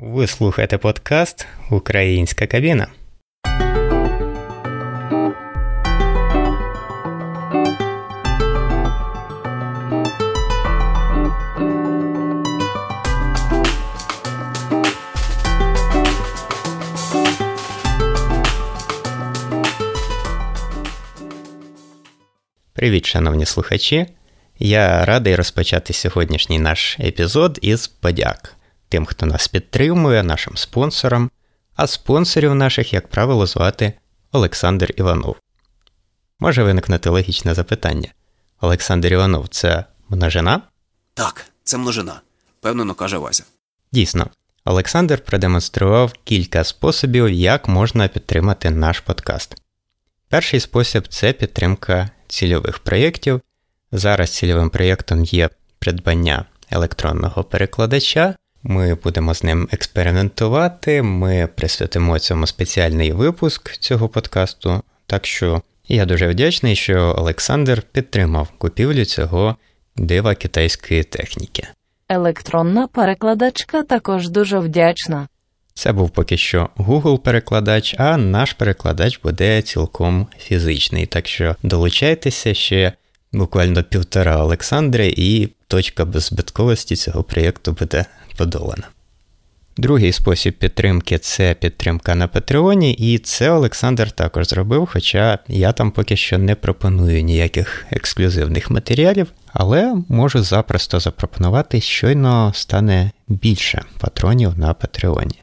[0.00, 2.86] Ви слухаєте подкаст Українська кабіна.
[22.72, 24.06] Привіт, шановні слухачі.
[24.58, 28.56] Я радий розпочати сьогоднішній наш епізод із подяк
[28.91, 31.31] Тим, хто нас підтримує, нашим спонсорам,
[31.75, 33.93] а спонсорів наших, як правило, звати
[34.31, 35.35] Олександр Іванов.
[36.39, 38.09] Може виникнути логічне запитання.
[38.61, 40.61] Олександр Іванов це множина?
[41.13, 42.21] Так, це множина,
[42.61, 43.43] певно, каже Вася.
[43.91, 44.27] Дійсно,
[44.65, 49.61] Олександр продемонстрував кілька способів, як можна підтримати наш подкаст.
[50.29, 53.41] Перший спосіб це підтримка цільових проєктів.
[53.91, 61.01] Зараз цільовим проєктом є придбання електронного перекладача, ми будемо з ним експериментувати.
[61.01, 64.81] Ми присвятимо цьому спеціальний випуск цього подкасту.
[65.05, 69.55] Так що я дуже вдячний, що Олександр підтримав купівлю цього
[69.95, 71.67] дива китайської техніки.
[72.09, 75.27] Електронна перекладачка також дуже вдячна.
[75.73, 81.05] Це був поки що Google-перекладач, а наш перекладач буде цілком фізичний.
[81.05, 82.93] Так що долучайтеся ще
[83.33, 88.05] буквально півтора Олександра, і точка беззбитковості цього проєкту буде
[88.37, 88.87] подолана.
[89.77, 95.91] Другий спосіб підтримки це підтримка на Патреоні, і це Олександр також зробив, хоча я там
[95.91, 104.59] поки що не пропоную ніяких ексклюзивних матеріалів, але можу запросто запропонувати, щойно стане більше патронів
[104.59, 105.41] на Патреоні.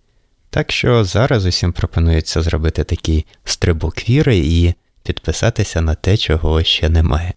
[0.51, 6.89] Так що зараз усім пропонується зробити такий стрибок віри і підписатися на те, чого ще
[6.89, 7.33] немає.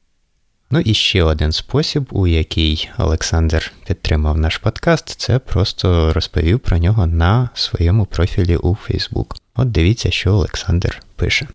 [0.73, 6.77] Ну і ще один спосіб, у який Олександр підтримав наш подкаст, це просто розповів про
[6.77, 9.25] нього на своєму профілі у Facebook.
[9.55, 11.47] От дивіться, що Олександр пише.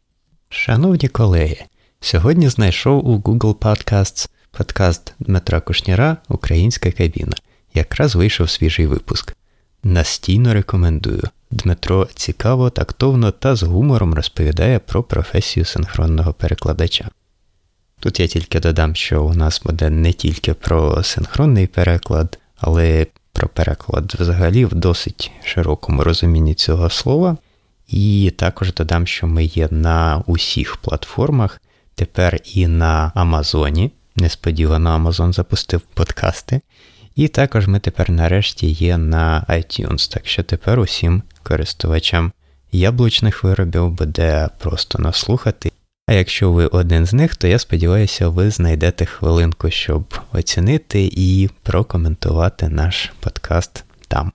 [0.49, 1.65] Шановні колеги,
[2.01, 7.35] сьогодні знайшов у Google Podcasts подкаст Дмитра Кушніра Українська кабіна.
[7.75, 9.37] Якраз вийшов свіжий випуск.
[9.83, 11.23] Настійно рекомендую.
[11.51, 17.09] Дмитро цікаво, тактовно та з гумором розповідає про професію синхронного перекладача.
[18.07, 23.49] Тут я тільки додам, що у нас буде не тільки про синхронний переклад, але про
[23.49, 27.37] переклад взагалі в досить широкому розумінні цього слова.
[27.89, 31.63] І також додам, що ми є на усіх платформах,
[31.95, 33.93] тепер і на Амазоні.
[34.17, 36.61] Несподівано Амазон запустив подкасти.
[37.17, 42.33] І також ми тепер нарешті є на iTunes, так що тепер усім користувачам
[42.73, 45.73] яблучних виробів буде просто наслухати
[46.07, 51.51] а якщо ви один з них, то я сподіваюся, ви знайдете хвилинку, щоб оцінити і
[51.63, 54.33] прокоментувати наш подкаст там.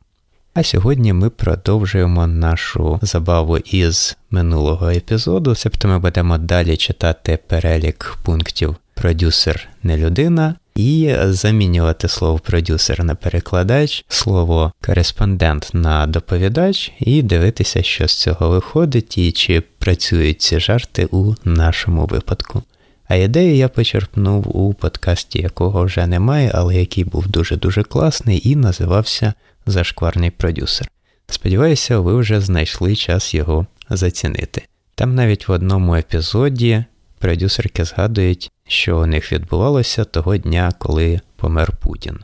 [0.54, 8.18] А сьогодні ми продовжуємо нашу забаву із минулого епізоду, себто ми будемо далі читати перелік
[8.24, 17.22] пунктів продюсер не людина, і замінювати слово продюсер на перекладач, слово кореспондент на доповідач, і
[17.22, 22.64] дивитися, що з цього виходить, і чи працюють ці жарти у нашому випадку.
[23.08, 28.56] А ідею я почерпнув у подкасті, якого вже немає, але який був дуже-дуже класний і
[28.56, 29.34] називався
[29.66, 30.88] Зашкварний продюсер.
[31.28, 34.64] Сподіваюся, ви вже знайшли час його зацінити.
[34.96, 36.84] Там навіть в одному епізоді
[37.20, 42.20] продюсерки згадують, що у них відбувалося того дня, коли помер Путін.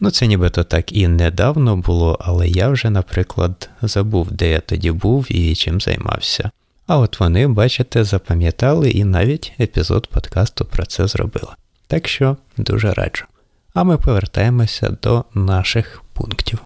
[0.00, 4.90] Ну, це нібито так і недавно було, але я вже, наприклад, забув, де я тоді
[4.90, 6.50] був і чим займався.
[6.86, 11.52] А от вони, бачите, запам'ятали і навіть епізод подкасту про це зробили.
[11.86, 13.24] Так що дуже раджу.
[13.74, 16.58] А ми повертаємося до наших пунктів.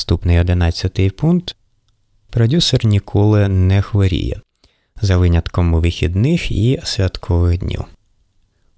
[0.00, 1.56] Наступний одинадцятий пункт.
[2.30, 4.40] Продюсер ніколи не хворіє,
[5.02, 7.84] за винятком вихідних і святкових днів.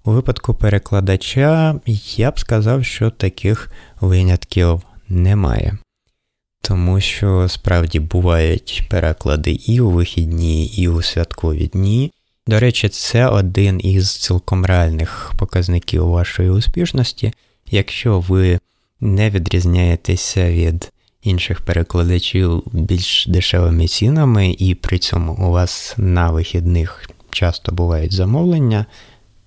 [0.05, 1.79] У випадку перекладача
[2.15, 3.71] я б сказав, що таких
[4.01, 5.77] винятків немає,
[6.61, 12.11] тому що справді бувають переклади і у вихідні, і у святкові дні.
[12.47, 17.33] До речі, це один із цілком реальних показників вашої успішності,
[17.71, 18.59] якщо ви
[18.99, 20.92] не відрізняєтеся від
[21.23, 28.85] інших перекладачів більш дешевими цінами, і при цьому у вас на вихідних часто бувають замовлення,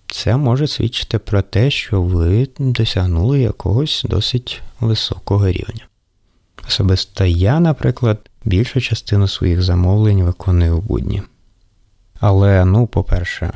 [0.06, 5.86] це може свідчити про те, що ви досягнули якогось досить високого рівня.
[6.68, 11.22] Особисто я, наприклад, більшу частину своїх замовлень виконую в будні.
[12.20, 13.52] Але, ну, по-перше,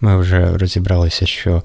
[0.00, 1.62] ми вже розібралися, що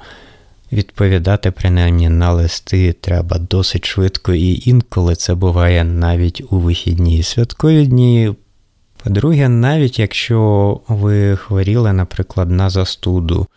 [0.72, 7.24] відповідати принаймні на листи треба досить швидко, і інколи це буває навіть у вихідні і
[7.24, 8.34] святкові дні.
[9.04, 13.48] По-друге, навіть якщо ви хворіли, наприклад, на застуду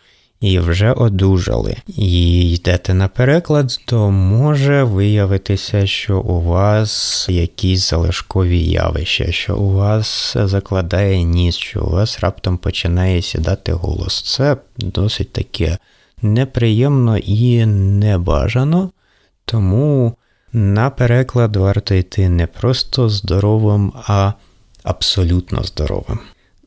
[0.41, 8.65] і вже одужали, і йдете на переклад, то може виявитися, що у вас якісь залишкові
[8.65, 14.23] явища, що у вас закладає ніс, що у вас раптом починає сідати голос.
[14.23, 15.79] Це досить таке
[16.23, 18.91] неприємно і небажано,
[19.45, 20.15] тому
[20.53, 24.33] на переклад варто йти не просто здоровим, а
[24.83, 26.19] абсолютно здоровим.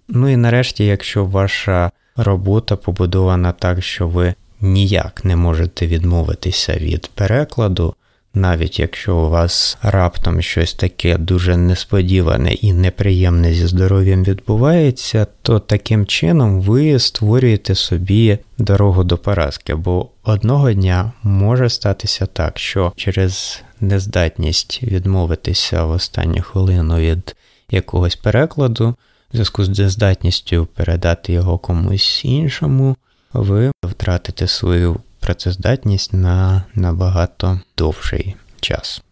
[0.07, 7.07] Ну і нарешті, якщо ваша робота побудована так, що ви ніяк не можете відмовитися від
[7.07, 7.95] перекладу,
[8.33, 15.59] навіть якщо у вас раптом щось таке дуже несподіване і неприємне зі здоров'ям відбувається, то
[15.59, 22.93] таким чином ви створюєте собі дорогу до поразки, бо одного дня може статися так, що
[22.95, 27.35] через нездатність відмовитися в останню хвилину від
[27.69, 28.95] якогось перекладу, в
[29.33, 32.95] зв'язку з нездатністю передати його комусь іншому,
[33.33, 39.03] ви втратите свою працездатність на набагато довший час.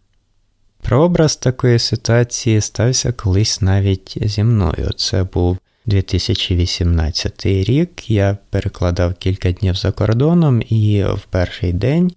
[0.82, 4.90] Прообраз такої ситуації стався колись навіть зі мною.
[4.98, 8.10] Це був 2018 рік.
[8.10, 12.12] Я перекладав кілька днів за кордоном, і в перший день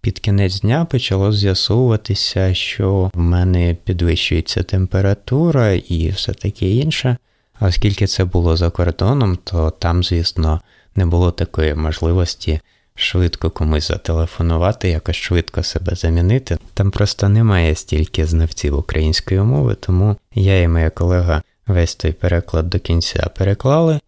[0.00, 7.16] під кінець дня почало з'ясовуватися, що в мене підвищується температура і все таке інше.
[7.60, 10.60] Оскільки це було за кордоном, то там, звісно,
[10.94, 12.60] не було такої можливості
[13.00, 16.58] швидко комусь зателефонувати, якось швидко себе замінити.
[16.74, 22.70] Там просто немає стільки знавців української мови, тому я і моя колега весь той переклад
[22.70, 24.00] до кінця переклали.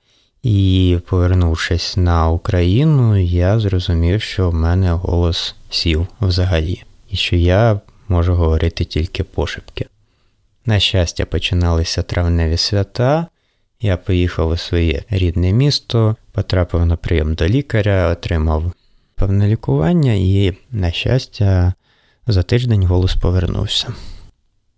[0.43, 7.81] І, повернувшись на Україну, я зрозумів, що в мене голос сів взагалі, і що я
[8.09, 9.87] можу говорити тільки пошепки.
[10.67, 13.27] На щастя, починалися травневі свята.
[13.81, 18.73] Я поїхав у своє рідне місто, потрапив на прийом до лікаря, отримав
[19.23, 21.75] певне лікування, і, на щастя,
[22.27, 23.95] за тиждень голос повернувся.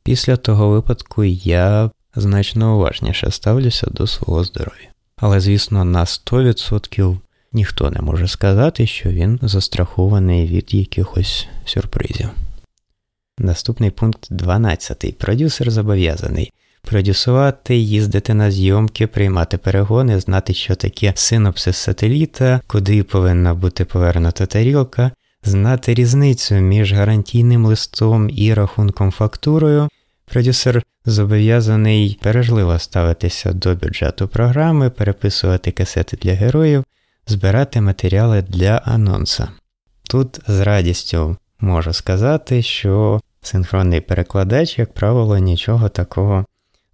[0.02, 4.88] Після того випадку я значно уважніше ставлюся до свого здоров'я.
[5.17, 7.19] Але, звісно, на 100%
[7.52, 12.29] ніхто не може сказати, що він застрахований від якихось сюрпризів.
[13.38, 15.19] Наступний пункт 12.
[15.19, 16.52] Продюсер зобов'язаний
[16.85, 24.47] продюсувати, їздити на зйомки, приймати перегони, знати, що таке синопсис сателіта, куди повинна бути повернута
[24.47, 25.11] тарілка,
[25.45, 29.89] знати різницю між гарантійним листом і рахунком фактурою.
[30.27, 36.85] Продюсер зобов'язаний пережливо ставитися до бюджету програми, переписувати касети для героїв,
[37.27, 39.49] збирати матеріали для анонса.
[40.03, 46.45] Тут з радістю можу сказати, що синхронний перекладач, як правило, нічого такого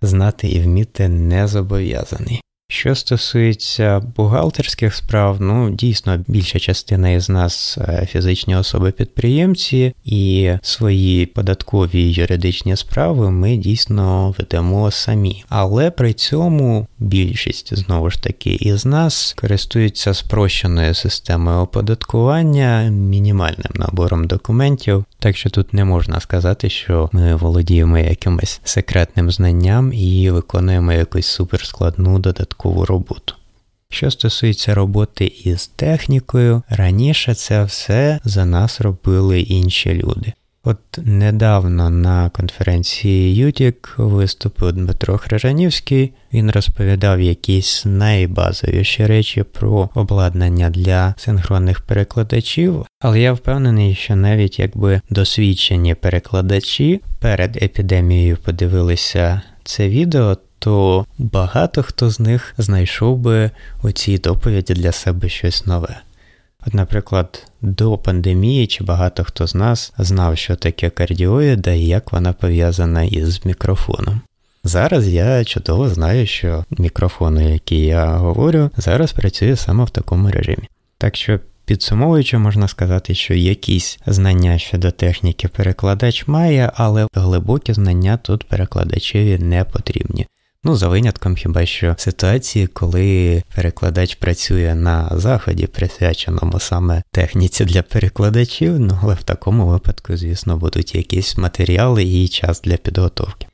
[0.02, 2.40] знати і вміти не зобов'язаний.
[2.72, 11.26] Що стосується бухгалтерських справ, ну дійсно більша частина із нас е, фізичні особи-підприємці, і свої
[11.26, 15.44] податкові юридичні справи ми дійсно ведемо самі.
[15.48, 24.26] Але при цьому більшість знову ж таки із нас користуються спрощеною системою оподаткування, мінімальним набором
[24.26, 25.04] документів.
[25.18, 31.26] Так що тут не можна сказати, що ми володіємо якимось секретним знанням і виконуємо якусь
[31.26, 33.34] суперскладну додаткову роботу.
[33.88, 40.32] Що стосується роботи із технікою, раніше це все за нас робили інші люди.
[40.64, 46.12] От недавно на конференції Ютік виступив Дмитро Хрижанівський.
[46.32, 54.58] Він розповідав якісь найбазовіші речі про обладнання для синхронних перекладачів, але я впевнений, що навіть
[54.58, 63.50] якби досвідчені перекладачі перед епідемією подивилися це відео, то багато хто з них знайшов би
[63.82, 66.00] у цій доповіді для себе щось нове.
[66.66, 72.12] От, наприклад, до пандемії чи багато хто з нас знав, що таке кардіоїда і як
[72.12, 74.20] вона пов'язана із мікрофоном.
[74.64, 80.68] Зараз я чудово знаю, що мікрофон, який я говорю, зараз працює саме в такому режимі.
[80.98, 88.16] Так що, підсумовуючи, можна сказати, що якісь знання щодо техніки перекладач має, але глибокі знання
[88.16, 90.26] тут перекладачеві не потрібні.
[90.64, 97.82] Ну, за винятком хіба що ситуації, коли перекладач працює на заході, присвяченому саме техніці для
[97.82, 103.46] перекладачів, ну але в такому випадку, звісно, будуть якісь матеріали і час для підготовки.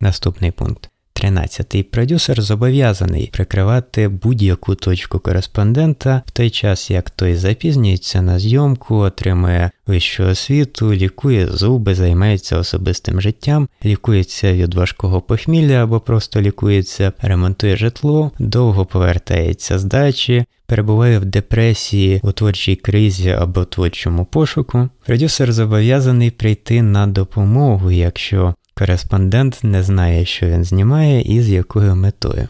[0.00, 0.90] Наступний пункт.
[1.14, 1.90] 13.
[1.90, 9.70] Продюсер зобов'язаний прикривати будь-яку точку кореспондента в той час, як той запізнюється на зйомку, отримує
[9.86, 17.76] вищу освіту, лікує зуби, займається особистим життям, лікується від важкого похмілля або просто лікується, ремонтує
[17.76, 24.88] житло, довго повертається з дачі, перебуває в депресії, у творчій кризі або творчому пошуку.
[25.06, 31.96] Продюсер зобов'язаний прийти на допомогу, якщо Кореспондент не знає, що він знімає і з якою
[31.96, 32.48] метою.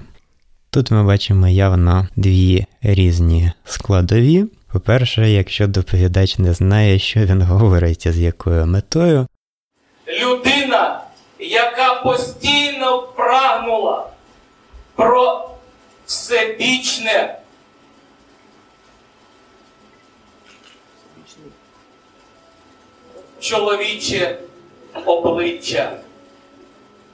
[0.71, 4.45] Тут ми бачимо явно дві різні складові.
[4.73, 9.27] По-перше, якщо доповідач не знає, що він говорить і з якою метою.
[10.23, 11.01] Людина,
[11.39, 14.07] яка постійно прагнула
[14.97, 15.51] про
[16.07, 17.39] всебічне
[23.41, 24.39] чоловіче
[25.07, 26.04] обличчя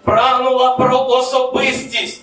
[0.04, 2.22] прагнула про особистість.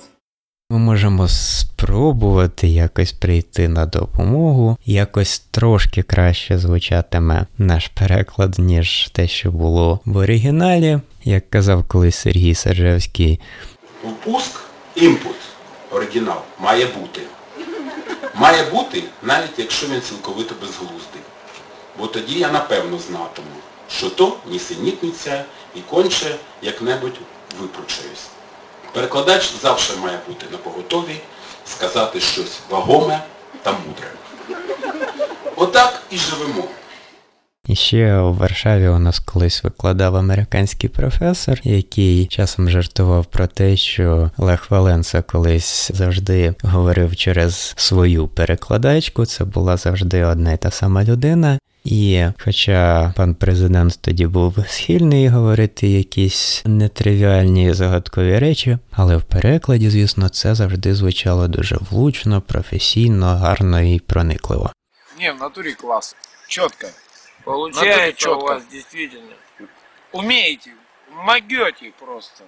[0.69, 9.27] Ми можемо спробувати якось прийти на допомогу, якось трошки краще звучатиме наш переклад, ніж те,
[9.27, 13.39] що було в оригіналі, як казав колись Сергій Саджевський.
[14.03, 14.59] Впуск,
[14.95, 15.35] імпут,
[15.91, 17.21] оригінал, має бути.
[18.35, 21.21] Має бути, навіть якщо він цілковито безглуздий.
[21.99, 23.47] Бо тоді я напевно знатиму,
[23.89, 27.19] що то нісенітниця і конче як-небудь
[27.61, 28.27] випручаюсь.
[28.93, 31.15] Перекладач завжди має бути на поготові,
[31.65, 33.23] сказати щось вагоме
[33.63, 34.11] та мудре.
[35.55, 36.63] Отак і живемо.
[37.67, 43.77] І ще у Варшаві у нас колись викладав американський професор, який часом жартував про те,
[43.77, 49.25] що Лех Валенса колись завжди говорив через свою перекладачку.
[49.25, 51.59] Це була завжди одна і та сама людина.
[51.89, 59.89] І хоча пан президент тоді був схильний говорити якісь нетривіальні загадкові речі, але в перекладі,
[59.89, 64.71] звісно, це завжди звучало дуже влучно, професійно, гарно і проникливо.
[65.19, 66.15] Не, в натуре класс.
[66.47, 66.87] Четко.
[67.45, 69.33] Получается Натуре у вас действительно.
[70.11, 70.69] Умеете.
[71.25, 72.43] Могете просто.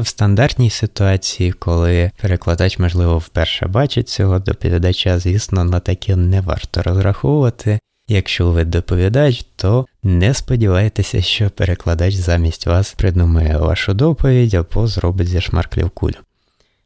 [0.00, 6.82] В стандартній ситуації, коли перекладач, можливо, вперше бачить цього доповідача, звісно, на таке не варто
[6.82, 7.78] розраховувати.
[8.08, 15.28] Якщо ви доповідач, то не сподівайтеся, що перекладач замість вас придумає вашу доповідь або зробить
[15.28, 16.16] зі шмарклів кулю.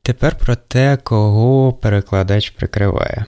[0.03, 3.25] Тепер про те, кого перекладач прикриває.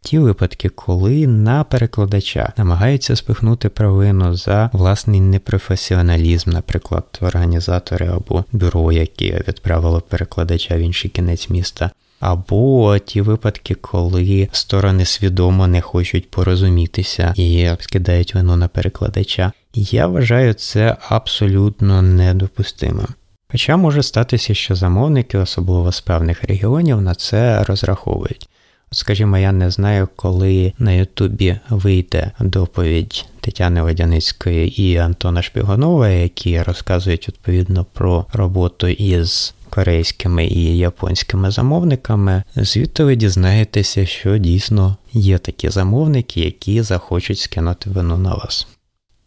[0.00, 8.92] Ті випадки, коли на перекладача намагаються спихнути провину за власний непрофесіоналізм, наприклад, організатори або бюро,
[8.92, 16.30] яке відправило перекладача в інший кінець міста, або ті випадки, коли сторони свідомо не хочуть
[16.30, 19.52] порозумітися і скидають вину на перекладача.
[19.74, 23.06] Я вважаю це абсолютно недопустимим.
[23.52, 28.48] Хоча може статися, що замовники, особливо з певних регіонів, на це розраховують.
[28.92, 36.08] От, Скажімо, я не знаю, коли на Ютубі вийде доповідь Тетяни Водяницької і Антона Шпігонова,
[36.08, 42.42] які розказують відповідно про роботу із корейськими і японськими замовниками.
[42.56, 48.66] Звідти ви дізнаєтеся, що дійсно є такі замовники, які захочуть скинути вину на вас.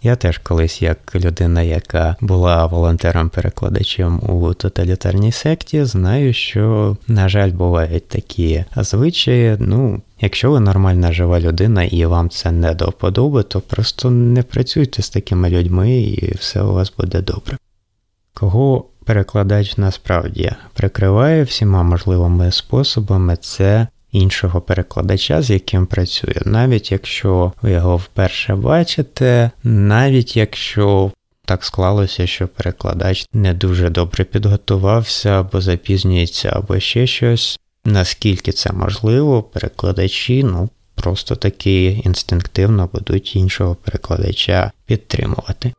[0.03, 7.51] Я теж колись, як людина, яка була волонтером-перекладачем у тоталітарній секті, знаю, що, на жаль,
[7.51, 9.57] бувають такі звичаї.
[9.60, 14.43] Ну, якщо ви нормальна жива людина і вам це не до вподоби, то просто не
[14.43, 17.57] працюйте з такими людьми і все у вас буде добре.
[18.33, 27.53] Кого перекладач насправді прикриває всіма можливими способами, це іншого перекладача, з яким працює, навіть якщо
[27.61, 31.11] ви його вперше бачите, навіть якщо
[31.45, 37.59] так склалося, що перекладач не дуже добре підготувався або запізнюється, або ще щось.
[37.85, 45.73] Наскільки це можливо, перекладачі ну просто таки інстинктивно будуть іншого перекладача підтримувати.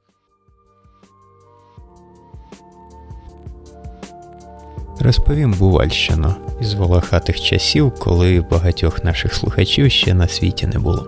[5.05, 11.07] Розповім Бувальщину із волохатих часів, коли багатьох наших слухачів ще на світі не було.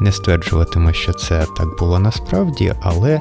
[0.00, 3.20] Не стверджуватиму, що це так було насправді, але,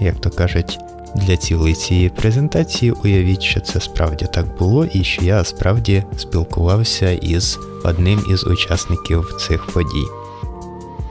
[0.00, 0.78] як то кажуть,
[1.14, 7.10] для цілої цієї презентації уявіть, що це справді так було, і що я справді спілкувався
[7.10, 10.06] із одним із учасників цих подій.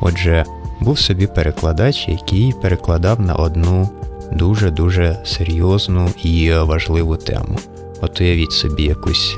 [0.02, 0.46] Отже,
[0.80, 3.90] був собі перекладач, який перекладав на одну
[4.32, 7.60] дуже-дуже серйозну і важливу тему.
[8.02, 9.38] От уявіть собі якусь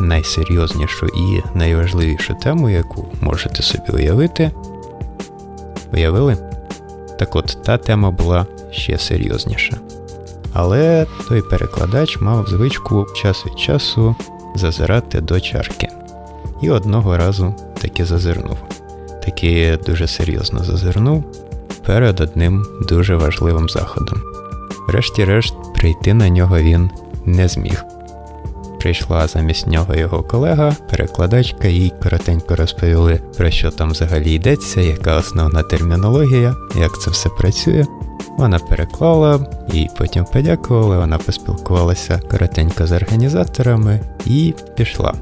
[0.00, 4.50] найсерйознішу і найважливішу тему, яку можете собі уявити.
[5.92, 6.36] Уявили?
[7.18, 9.76] Так от та тема була ще серйозніша.
[10.52, 14.14] Але той перекладач мав звичку час від часу
[14.54, 15.88] зазирати до чарки.
[16.62, 18.58] І одного разу таки зазирнув.
[19.24, 21.24] Таки дуже серйозно зазирнув
[21.86, 24.22] перед одним дуже важливим заходом.
[24.88, 26.90] Врешті-решт, прийти на нього він
[27.24, 27.84] не зміг.
[28.80, 35.16] Прийшла замість нього його колега, перекладачка, їй коротенько розповіли, про що там взагалі йдеться, яка
[35.16, 37.86] основна термінологія, як це все працює.
[38.38, 45.14] Вона переклала і потім подякувала, вона поспілкувалася коротенько з організаторами і пішла.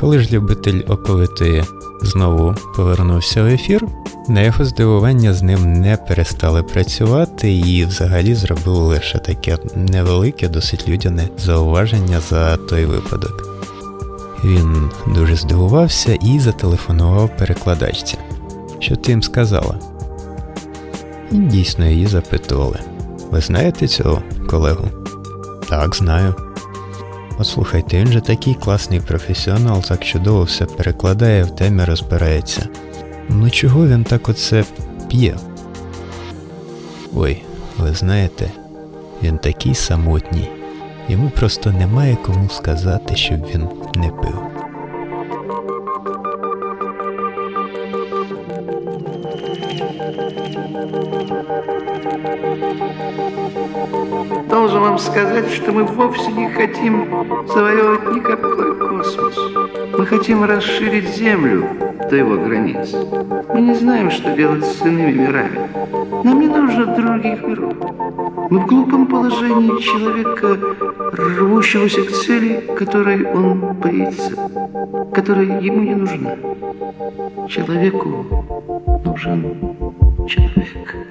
[0.00, 1.64] Коли ж любитель оповитої
[2.02, 3.86] знову повернувся в ефір,
[4.28, 10.88] на його здивування з ним не перестали працювати і взагалі зробили лише таке невелике, досить
[10.88, 13.48] людяне зауваження за той випадок.
[14.44, 18.18] Він дуже здивувався і зателефонував перекладачці.
[18.78, 19.78] Що ти їм сказала?
[21.30, 22.78] І дійсно її запитували.
[23.30, 24.88] Ви знаєте цього колегу?
[25.68, 26.34] Так, знаю.
[27.38, 32.68] От слухайте, він же такий класний професіонал, так чудово все перекладає, в темі розбирається.
[33.29, 34.63] Ну чого він так оце
[35.07, 35.35] п'є?
[37.15, 37.41] Ой,
[37.77, 38.51] ви знаєте,
[39.23, 40.49] він такий самотній.
[41.09, 44.39] Йому просто немає кому сказати, щоб він не пив.
[54.49, 57.07] Должен вам сказать, что мы вовсе не хотим
[57.47, 59.37] завоевывать никакой космос.
[59.97, 61.67] Мы хотим расширить Землю
[62.08, 62.94] до его границ.
[63.52, 65.60] Мы не знаем, что делать с иными мирами.
[66.24, 67.74] Нам не нужно других миров.
[68.50, 70.58] Мы в глупом положении человека,
[71.12, 74.50] рвущегося к цели, которой он боится,
[75.12, 76.36] которая ему не нужна.
[77.48, 78.26] Человеку
[79.04, 79.42] нужен
[80.28, 81.05] человек.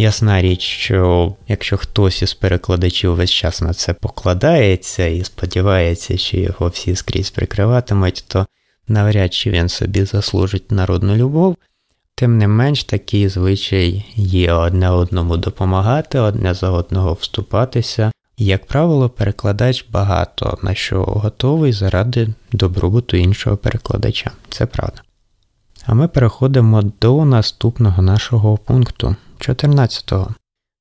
[0.00, 6.36] Ясна річ, що якщо хтось із перекладачів весь час на це покладається і сподівається, що
[6.36, 8.46] його всі скрізь прикриватимуть, то
[8.88, 11.56] навряд чи він собі заслужить народну любов.
[12.14, 18.12] Тим не менш, такий звичай є одне одному допомагати, одне за одного вступатися.
[18.38, 24.30] Як правило, перекладач багато на що готовий заради добробуту іншого перекладача.
[24.48, 25.02] Це правда.
[25.86, 30.34] А ми переходимо до наступного нашого пункту 14-го.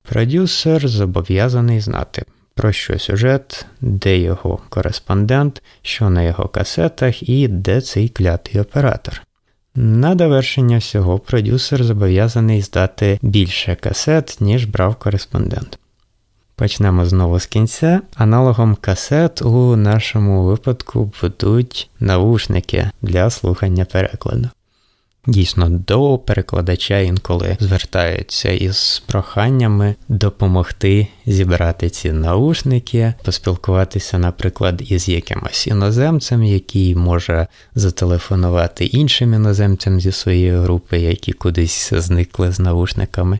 [0.04, 7.82] Продюсер зобов'язаний знати, про що сюжет, де його кореспондент, що на його касетах і де
[7.82, 9.22] цей клятий оператор.
[9.76, 15.80] На довершення всього продюсер зобов'язаний здати більше касет, ніж брав кореспондент.
[16.56, 18.02] Почнемо знову з кінця.
[18.16, 24.50] Аналогом касет у нашому випадку будуть навушники для слухання перекладу.
[25.30, 35.68] Дійсно, до перекладача інколи звертаються із проханнями допомогти зібрати ці наушники, поспілкуватися, наприклад, із якимось
[35.68, 43.40] іноземцем, який може зателефонувати іншим іноземцям зі своєї групи, які кудись зникли з наушниками.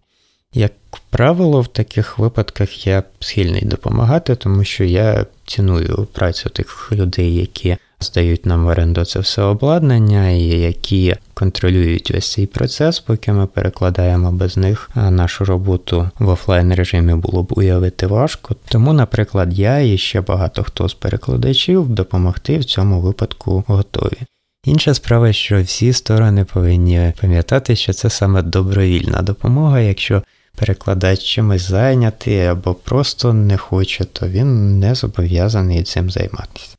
[0.54, 0.72] Як
[1.10, 7.78] правило, в таких випадках я схильний допомагати, тому що я ціную працю тих людей, які
[8.00, 13.46] здають нам в оренду це все обладнання, і які контролюють весь цей процес, поки ми
[13.46, 18.56] перекладаємо без них а нашу роботу в офлайн режимі було б уявити важко.
[18.70, 24.18] Тому, наприклад, я і ще багато хто з перекладачів допомогти в цьому випадку готові.
[24.66, 30.24] Інша справа, що всі сторони повинні пам'ятати, що це саме добровільна допомога, якщо
[30.56, 36.79] перекладач чимось зайнятий або просто не хоче, то він не зобов'язаний цим займатися.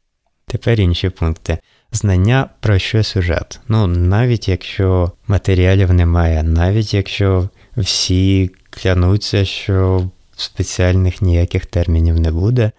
[0.51, 1.59] Тепер інші пункти.
[1.93, 3.61] Знання про що сюжет.
[3.69, 12.71] Ну, навіть якщо матеріалів немає, навіть якщо всі клянуться, що спеціальних ніяких термінів не буде,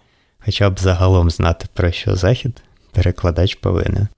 [0.44, 4.08] хоча б загалом знати про що захід, перекладач повинен.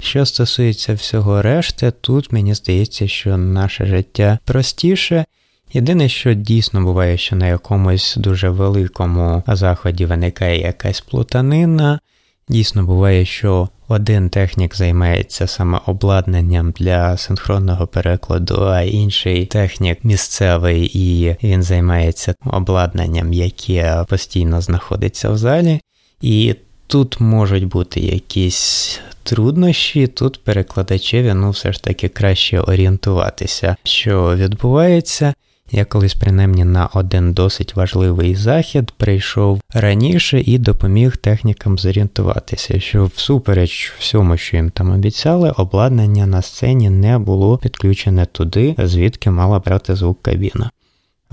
[0.00, 5.24] Що стосується всього решти, тут мені здається, що наше життя простіше.
[5.72, 12.00] Єдине, що дійсно буває, що на якомусь дуже великому заході виникає якась плутанина.
[12.48, 20.90] Дійсно буває, що один технік займається саме обладнанням для синхронного перекладу, а інший технік місцевий
[20.94, 25.80] і він займається обладнанням, яке постійно знаходиться в залі.
[26.20, 26.54] І
[26.86, 35.34] тут можуть бути якісь труднощі, тут перекладачеві ну все ж таки краще орієнтуватися, що відбувається.
[35.70, 43.04] Я колись принаймні на один досить важливий захід прийшов раніше і допоміг технікам зорієнтуватися, що
[43.04, 49.58] всупереч всьому, що їм там обіцяли, обладнання на сцені не було підключене туди, звідки мала
[49.58, 50.70] брати звук кабіна.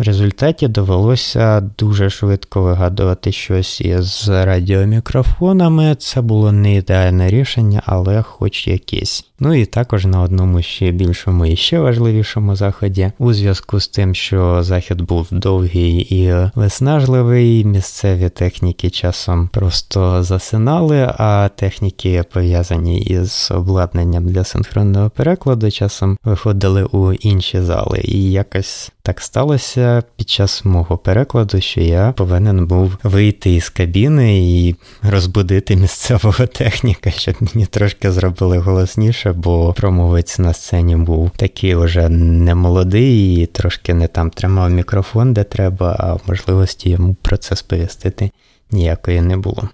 [0.02, 5.96] В результаті довелося дуже швидко вигадувати щось із радіомікрофонами.
[5.96, 9.26] Це було не ідеальне рішення, але хоч якесь.
[9.40, 14.16] Ну і також на одному ще більшому і ще важливішому заході, у зв'язку з тим,
[14.16, 23.52] що захід був довгий і виснажливий, місцеві техніки часом просто засинали, а техніки, пов'язані із
[23.52, 28.02] обладнанням для синхронного перекладу, часом виходили у інші зали.
[28.04, 34.40] І якось так сталося під час мого перекладу, що я повинен був вийти із кабіни
[34.40, 41.76] і розбудити місцевого техніка, щоб мені трошки зробили голосніше, бо промовець на сцені був такий
[41.76, 47.56] вже немолодий і трошки не там тримав мікрофон, де треба, а можливості йому про це
[47.56, 48.32] сповістити
[48.72, 49.70] ніякої не було.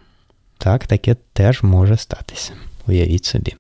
[0.58, 2.54] Так, таке теж може статися.
[2.88, 3.56] Уявіть собі.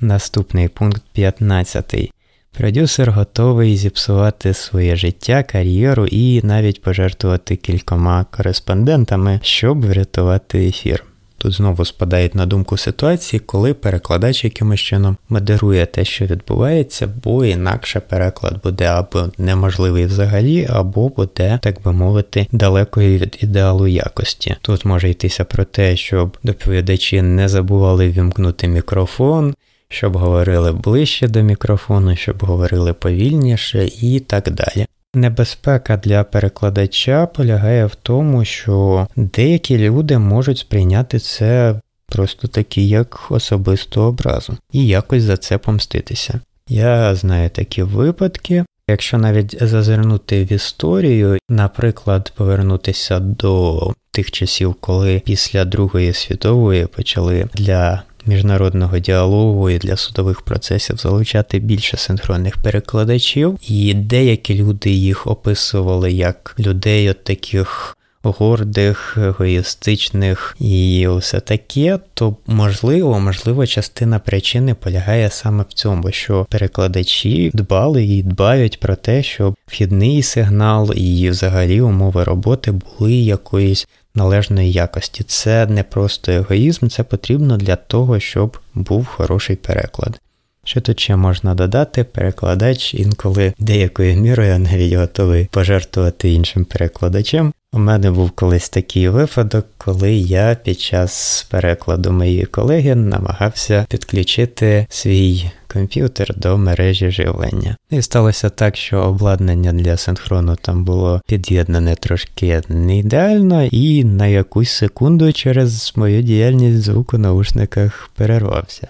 [0.00, 2.12] Наступний пункт 15.
[2.56, 11.04] Продюсер готовий зіпсувати своє життя, кар'єру і навіть пожертвувати кількома кореспондентами, щоб врятувати ефір.
[11.38, 17.44] Тут знову спадають на думку ситуації, коли перекладач якимось чином модерує те, що відбувається, бо
[17.44, 24.56] інакше переклад буде або неможливий взагалі, або буде, так би мовити, далекою від ідеалу якості.
[24.60, 29.54] Тут може йтися про те, щоб доповідачі не забували вімкнути мікрофон
[29.94, 34.86] щоб говорили ближче до мікрофону, щоб говорили повільніше і так далі.
[35.14, 43.26] Небезпека для перекладача полягає в тому, що деякі люди можуть сприйняти це просто такі як
[43.30, 46.40] особисту образу і якось за це помститися.
[46.68, 48.64] Я знаю такі випадки.
[48.88, 57.48] Якщо навіть зазирнути в історію, наприклад, повернутися до тих часів, коли після Другої світової почали
[57.54, 65.26] для міжнародного діалогу і для судових процесів залучати більше синхронних перекладачів, і деякі люди їх
[65.26, 67.96] описували як людей от таких.
[68.26, 76.46] Гордих, егоїстичних і все таке, то можливо, можливо, частина причини полягає саме в цьому, що
[76.50, 83.88] перекладачі дбали і дбають про те, щоб вхідний сигнал і взагалі умови роботи були якоюсь
[84.14, 85.24] належної якості.
[85.24, 90.20] Це не просто егоїзм, це потрібно для того, щоб був хороший переклад.
[90.64, 97.52] Що тут ще можна додати, перекладач інколи деякою мірою навіть готовий пожертвувати іншим перекладачем.
[97.74, 104.86] У мене був колись такий випадок, коли я під час перекладу моєї колеги намагався підключити
[104.88, 107.76] свій комп'ютер до мережі живлення.
[107.90, 114.26] І сталося так, що обладнання для синхрону там було під'єднане трошки не ідеально, і на
[114.26, 118.88] якусь секунду через мою діяльність звук у наушниках перервався.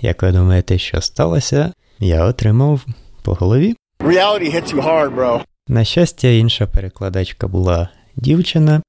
[0.00, 1.72] Як ви думаєте, що сталося?
[1.98, 2.86] Я отримав
[3.22, 3.74] по голові.
[3.98, 5.40] Reality hits you hard, bro.
[5.68, 8.82] На щастя, інша перекладачка була дівчина,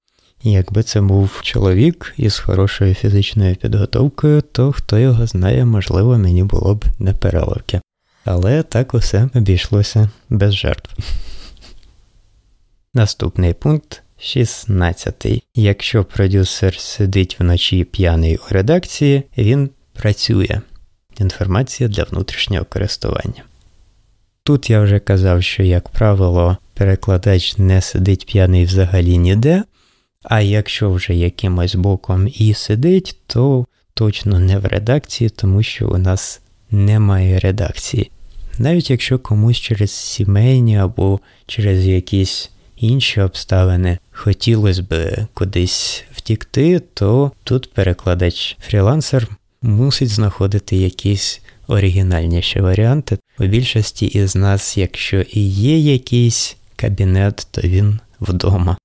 [0.44, 6.76] якби це був чоловік із хорошою фізичною підготовкою, то хто його знає, можливо, мені було
[6.76, 7.82] б не переливки.
[8.26, 10.98] Але так усе обійшлося без жертв.
[12.94, 15.26] Наступний пункт 16.
[15.56, 20.62] Якщо продюсер сидить вночі п'яний у редакції, він працює.
[21.20, 23.44] Інформація для внутрішнього користування.
[24.46, 29.64] Тут я вже казав, що, як правило, перекладач не сидить п'яний взагалі ніде,
[30.24, 35.98] а якщо вже якимось боком і сидить, то точно не в редакції, тому що у
[35.98, 38.12] нас немає редакції.
[38.60, 47.32] Навіть якщо комусь через сімейні або через якісь інші обставини хотілося б кудись втікти, то
[47.44, 49.28] тут перекладач фрілансер
[49.62, 53.18] мусить знаходити якісь оригінальніші варіанти.
[53.40, 58.78] У більшості із нас, якщо і є якийсь кабінет, то він вдома.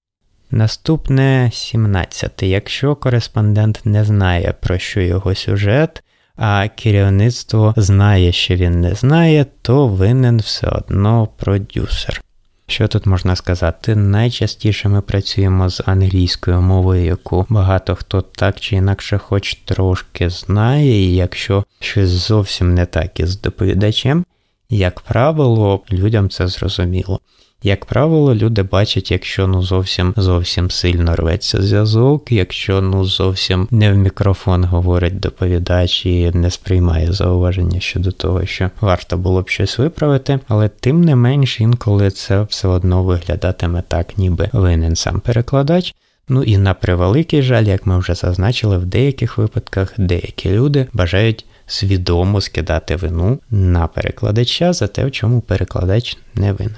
[0.51, 2.43] Наступне 17.
[2.43, 6.03] Якщо кореспондент не знає, про що його сюжет,
[6.37, 12.23] а керівництво знає, що він не знає, то винен все одно продюсер.
[12.67, 13.97] Що тут можна сказати?
[13.97, 21.03] Найчастіше ми працюємо з англійською мовою, яку багато хто так чи інакше хоч трошки знає,
[21.03, 24.25] і якщо щось зовсім не так із доповідачем,
[24.71, 27.21] як правило, людям це зрозуміло.
[27.63, 33.93] Як правило, люди бачать, якщо ну зовсім зовсім сильно рветься зв'язок, якщо ну зовсім не
[33.93, 39.79] в мікрофон говорить доповідач і не сприймає зауваження щодо того, що варто було б щось
[39.79, 45.95] виправити, але тим не менш інколи це все одно виглядатиме так, ніби винен сам перекладач.
[46.29, 51.45] Ну і на превеликий жаль, як ми вже зазначили, в деяких випадках деякі люди бажають
[51.67, 56.77] свідомо скидати вину на перекладача за те, в чому перекладач не винен.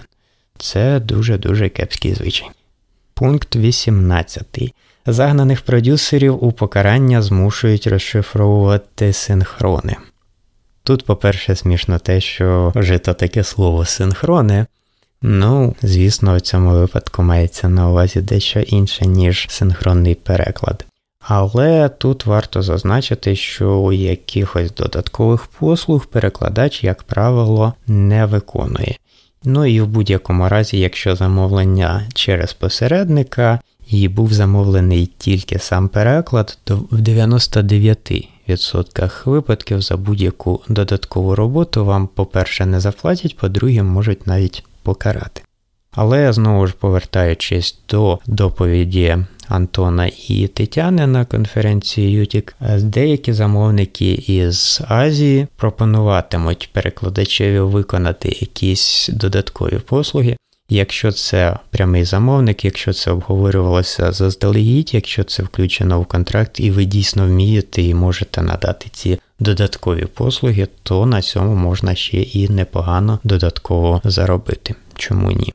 [0.59, 2.49] Це дуже-дуже кепський звичай.
[3.15, 4.75] Пункт 18.
[5.07, 9.97] Загнаних продюсерів у покарання змушують розшифровувати синхрони.
[10.85, 14.67] Тут, по-перше, смішно те, що вжито таке слово синхрони.
[15.23, 20.85] Ну, звісно, в цьому випадку мається на увазі дещо інше, ніж синхронний переклад.
[21.21, 28.97] Але тут варто зазначити, що у якихось додаткових послуг перекладач, як правило, не виконує.
[29.45, 36.59] Ну і в будь-якому разі, якщо замовлення через посередника і був замовлений тільки сам переклад,
[36.65, 44.65] то в 99% випадків за будь-яку додаткову роботу вам, по-перше, не заплатять, по-друге, можуть навіть
[44.83, 45.43] покарати.
[45.93, 54.81] Але знову ж повертаючись до доповіді Антона і Тетяни на конференції Ютік, деякі замовники із
[54.89, 60.37] Азії пропонуватимуть перекладачеві виконати якісь додаткові послуги.
[60.73, 66.85] Якщо це прямий замовник, якщо це обговорювалося заздалегідь, якщо це включено в контракт, і ви
[66.85, 73.19] дійсно вмієте і можете надати ці додаткові послуги, то на цьому можна ще і непогано
[73.25, 74.75] додатково заробити.
[74.95, 75.55] Чому ні?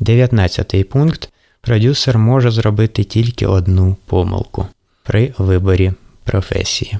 [0.00, 1.30] 19 пункт.
[1.60, 4.66] Продюсер може зробити тільки одну помилку
[5.02, 5.92] при виборі
[6.24, 6.98] професії.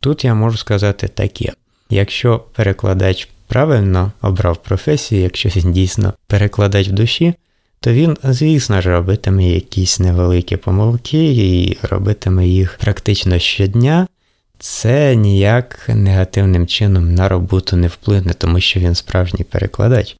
[0.00, 1.52] Тут я можу сказати таке:
[1.90, 7.34] якщо перекладач правильно обрав професію, якщо він дійсно перекладач в душі,
[7.80, 14.06] то він, звісно ж, робитиме якісь невеликі помилки і робитиме їх практично щодня.
[14.62, 20.16] Це ніяк негативним чином на роботу не вплине, тому що він справжній перекладач.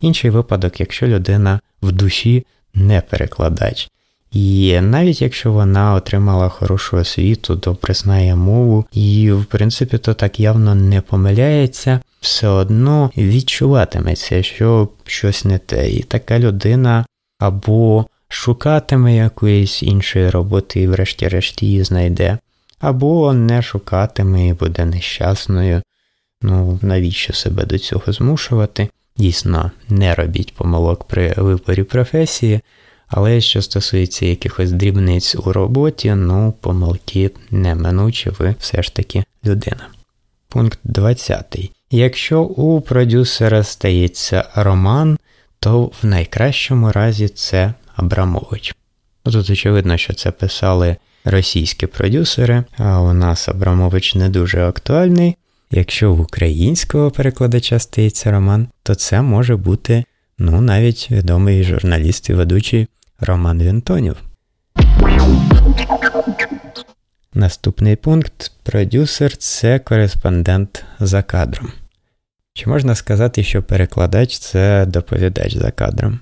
[0.00, 3.90] Інший випадок, якщо людина в душі не перекладач.
[4.32, 10.40] І навіть якщо вона отримала хорошу освіту, добре знає мову, і, в принципі, то так
[10.40, 15.90] явно не помиляється, все одно відчуватиметься, що щось не те.
[15.90, 17.06] І така людина
[17.38, 22.38] або шукатиме якоїсь іншої роботи і врешті-решт її знайде,
[22.80, 25.82] або не шукатиме і буде нещасною.
[26.42, 28.88] Ну, навіщо себе до цього змушувати?
[29.16, 32.60] Дійсно, не робіть помилок при виборі професії,
[33.08, 39.88] але що стосується якихось дрібниць у роботі, ну, помилки неминучі, ви все ж таки людина.
[40.48, 41.70] Пункт 20.
[41.90, 45.18] Якщо у продюсера стається роман,
[45.60, 48.74] то в найкращому разі це Абрамович.
[49.22, 50.96] Тут очевидно, що це писали
[51.30, 55.36] російські продюсери, а у нас Абрамович не дуже актуальний.
[55.70, 60.04] Якщо в українського перекладача стається роман, то це може бути
[60.38, 62.86] ну, навіть відомий журналіст і ведучий
[63.20, 64.16] Роман Вінтонів.
[67.34, 71.72] Наступний пункт продюсер це кореспондент за кадром.
[72.54, 76.20] Чи можна сказати, що перекладач це доповідач за кадром?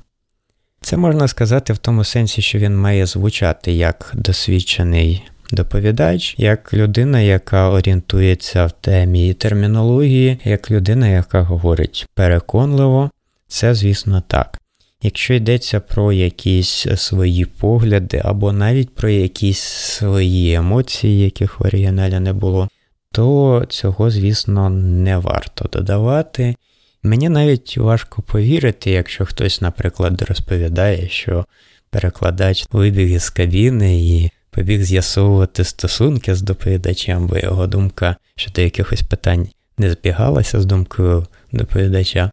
[0.81, 7.21] Це можна сказати в тому сенсі, що він має звучати як досвідчений доповідач, як людина,
[7.21, 13.11] яка орієнтується в темі і термінології, як людина, яка говорить переконливо,
[13.49, 14.61] це, звісно, так.
[15.03, 22.21] Якщо йдеться про якісь свої погляди, або навіть про якісь свої емоції, яких в оригіналі
[22.21, 22.69] не було,
[23.13, 26.55] то цього, звісно, не варто додавати.
[27.07, 31.47] Мені навіть важко повірити, якщо хтось, наприклад, розповідає, що
[31.91, 39.03] перекладач вибіг із кабіни і побіг з'ясовувати стосунки з доповідачем, бо його думка щодо якихось
[39.03, 42.31] питань не збігалася з думкою доповідача.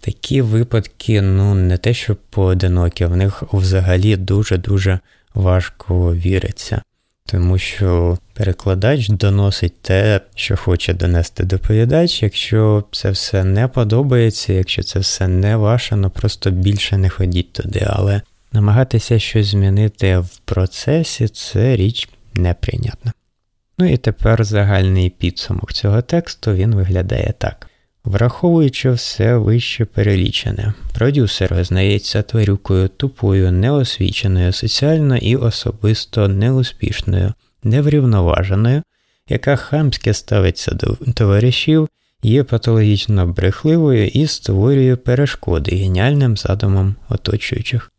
[0.00, 4.98] Такі випадки, ну, не те, що поодинокі, в них взагалі дуже-дуже
[5.34, 6.82] важко віриться,
[7.26, 12.22] тому що перекладач доносить те, що хоче донести доповідач.
[12.22, 17.52] Якщо це все не подобається, якщо це все не ваше, ну просто більше не ходіть
[17.52, 17.86] туди.
[17.90, 23.12] Але намагатися щось змінити в процесі це річ неприйнятна.
[23.78, 27.68] Ну і тепер загальний підсумок цього тексту він виглядає так.
[28.04, 38.82] Враховуючи все вище перелічене, продюсер визнається тварюкою тупою, неосвіченою, соціально і особисто неуспішною, неврівноваженою,
[39.28, 41.88] яка хамськи ставиться до товаришів
[42.22, 47.92] є патологічно брехливою і створює перешкоди геніальним задумам оточуючих.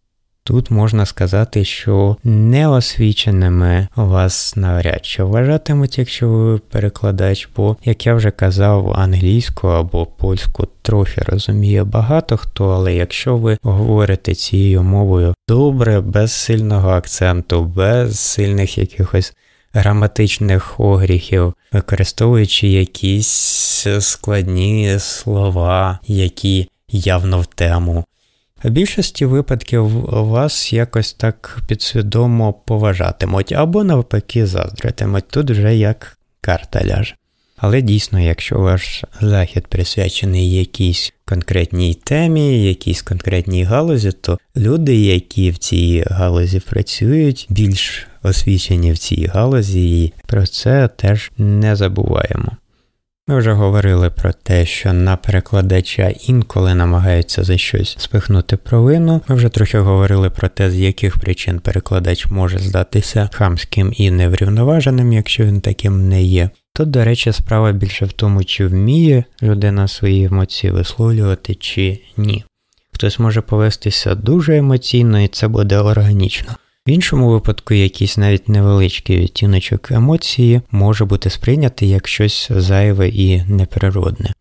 [0.46, 8.14] Тут можна сказати, що неосвіченими вас навряд чи вважатимуть, якщо ви перекладач, бо, як я
[8.14, 15.34] вже казав, англійську або польську трохи розуміє багато хто, але якщо ви говорите цією мовою
[15.48, 19.34] добре, без сильного акценту, без сильних якихось
[19.74, 28.04] граматичних огріхів, використовуючи якісь складні слова, які явно в тему.
[28.64, 35.28] В більшості випадків вас якось так підсвідомо поважатимуть або навпаки заздритимуть.
[35.30, 37.16] Тут вже як карта ляже.
[37.58, 45.52] Але дійсно, якщо ваш захід присвячений якійсь конкретній темі, якійсь конкретній галузі, то люди, які
[45.52, 52.52] в цій галузі працюють, більш освічені в цій галузі, і про це теж не забуваємо.
[53.28, 59.22] Ми вже говорили про те, що на перекладача інколи намагаються за щось спихнути провину.
[59.28, 65.14] Ми вже трохи говорили про те, з яких причин перекладач може здатися хамським і неврівноваженим,
[65.14, 66.50] якщо він таким не є.
[66.76, 72.46] Тут, до речі, справа більше в тому, чи вміє людина свої емоції висловлювати, чи ні.
[72.94, 76.56] Хтось може повестися дуже емоційно, і це буде органічно.
[76.88, 83.44] В іншому випадку якийсь навіть невеличкий відтіночок емоції може бути сприйнятий як щось зайве і
[83.44, 84.34] неприродне.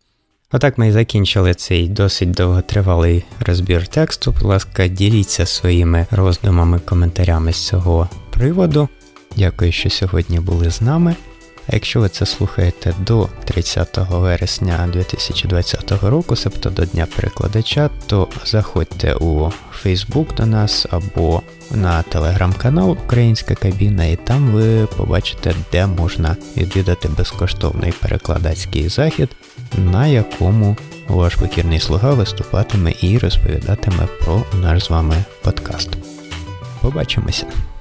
[0.51, 4.31] Отак ми і закінчили цей досить довготривалий розбір тексту.
[4.31, 8.89] Будь ласка, діліться своїми роздумами, коментарями з цього приводу.
[9.37, 11.15] Дякую, що сьогодні були з нами.
[11.67, 18.27] А якщо ви це слухаєте до 30 вересня 2020 року, себто до Дня перекладача, то
[18.45, 19.51] заходьте у
[19.85, 27.07] Facebook до нас або на телеграм-канал Українська кабіна, і там ви побачите, де можна відвідати
[27.07, 29.29] безкоштовний перекладацький захід,
[29.77, 35.89] на якому ваш покірний слуга виступатиме і розповідатиме про наш з вами подкаст.
[36.81, 37.72] Побачимося!